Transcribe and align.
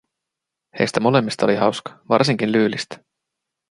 Heistä 0.79 0.99
molemmista 0.99 1.45
oli 1.45 1.55
hauska, 1.55 1.99
varsinkin 2.09 2.51
Lyylistä. 2.51 2.97